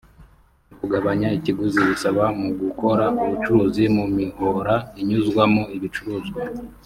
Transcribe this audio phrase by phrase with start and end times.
[0.69, 6.41] mu kugabanya ikiguzi bisaba mu gukora ubucuruzi mu mihora inyuzwamo ibicuruzwa